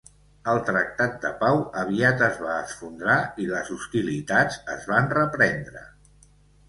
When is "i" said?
3.43-3.47